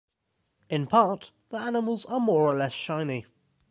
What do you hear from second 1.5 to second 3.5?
the animals are more or less shiny.